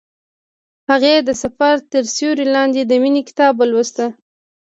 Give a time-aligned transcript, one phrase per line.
[0.89, 3.97] هغې د سفر تر سیوري لاندې د مینې کتاب ولوست.